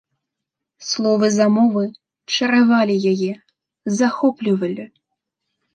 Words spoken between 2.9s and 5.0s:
яе, захоплівалі.